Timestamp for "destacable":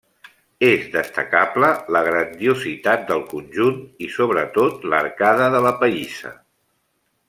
0.95-1.69